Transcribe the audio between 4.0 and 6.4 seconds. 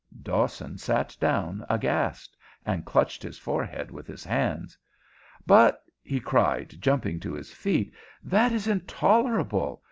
his hands. "But," he